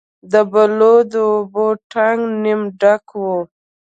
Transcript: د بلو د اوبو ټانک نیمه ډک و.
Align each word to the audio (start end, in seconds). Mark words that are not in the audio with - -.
د 0.31 0.33
بلو 0.51 0.95
د 1.11 1.13
اوبو 1.31 1.65
ټانک 1.91 2.21
نیمه 2.43 2.67
ډک 2.79 3.05
و. 3.23 3.23